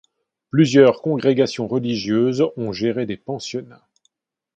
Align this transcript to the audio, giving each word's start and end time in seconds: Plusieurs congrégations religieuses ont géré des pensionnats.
Plusieurs 0.49 1.03
congrégations 1.03 1.67
religieuses 1.67 2.43
ont 2.57 2.71
géré 2.73 3.05
des 3.05 3.17
pensionnats. 3.17 3.87